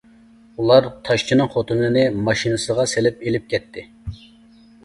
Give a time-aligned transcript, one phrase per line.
[0.61, 3.85] ئۇلار تاشچىنىڭ خوتۇنىنى ماشىنىسىغا سېلىپ ئېلىپ كەتتى.